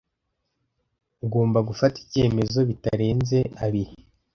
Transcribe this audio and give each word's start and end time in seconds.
Ugomba 1.25 1.59
gufata 1.69 1.95
icyemezo 2.03 2.59
bitarenze 2.69 3.37
abiri. 3.65 3.93